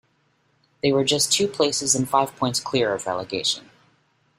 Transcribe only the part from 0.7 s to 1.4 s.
They were just